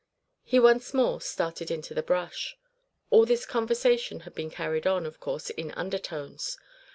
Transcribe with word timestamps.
He 0.41 0.59
once 0.59 0.95
more 0.95 1.21
started 1.21 1.69
into 1.69 1.93
the 1.93 2.01
brush. 2.01 2.57
All 3.11 3.23
this 3.23 3.45
conversation 3.45 4.21
had 4.21 4.33
been 4.33 4.49
carried 4.49 4.87
on, 4.87 5.05
of 5.05 5.19
course, 5.19 5.51
in 5.51 5.69
undertones. 5.73 6.57